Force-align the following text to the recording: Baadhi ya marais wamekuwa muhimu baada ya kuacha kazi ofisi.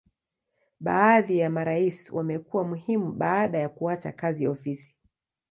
Baadhi 0.79 1.37
ya 1.39 1.49
marais 1.49 2.09
wamekuwa 2.11 2.63
muhimu 2.63 3.11
baada 3.11 3.57
ya 3.57 3.69
kuacha 3.69 4.11
kazi 4.11 4.47
ofisi. 4.47 4.95